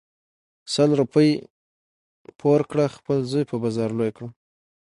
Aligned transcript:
سل 0.73 0.89
روپی 0.99 1.29
پور 2.39 2.59
کړه 2.69 2.85
خپل 2.97 3.17
زوی 3.31 3.43
په 3.51 3.55
بازار 3.63 3.89
لوی 3.99 4.11
کړه. 4.17 4.27